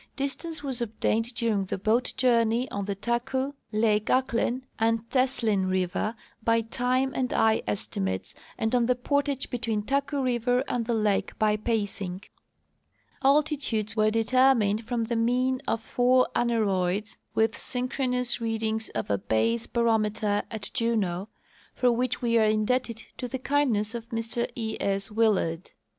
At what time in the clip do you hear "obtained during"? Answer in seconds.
0.81-1.65